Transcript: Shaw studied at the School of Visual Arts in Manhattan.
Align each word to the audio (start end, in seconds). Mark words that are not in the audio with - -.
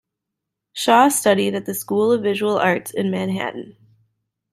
Shaw 0.73 1.09
studied 1.09 1.53
at 1.53 1.67
the 1.67 1.75
School 1.75 2.11
of 2.11 2.23
Visual 2.23 2.57
Arts 2.57 2.89
in 2.89 3.11
Manhattan. 3.11 3.77